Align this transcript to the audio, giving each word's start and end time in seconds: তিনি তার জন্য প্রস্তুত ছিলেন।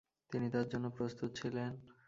তিনি 0.31 0.47
তার 0.53 0.65
জন্য 0.69 0.85
প্রস্তুত 0.97 1.29
ছিলেন। 1.35 1.71